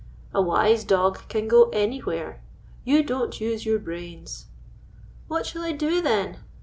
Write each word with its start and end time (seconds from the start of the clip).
"A 0.33 0.41
wise 0.41 0.83
dog 0.83 1.27
can 1.29 1.47
go 1.47 1.69
anywhere. 1.69 2.41
You 2.83 3.03
don't 3.03 3.39
use 3.39 3.67
your 3.67 3.77
brains."" 3.77 4.47
What 5.27 5.45
shall 5.45 5.61
I 5.61 5.73
do, 5.73 6.01
then 6.01 6.37